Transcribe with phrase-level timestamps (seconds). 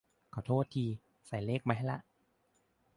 [0.33, 0.85] ขอโทษที
[1.27, 1.99] ใส่เลขมาให้ละ